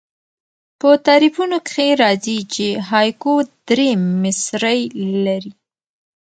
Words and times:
په 0.79 0.89
تعریفونو 1.07 1.57
کښي 1.65 1.89
راځي، 2.01 2.37
چي 2.53 2.67
هایکو 2.89 3.33
درې 3.67 3.89
مصرۍ 4.21 4.81
لري. 5.25 5.51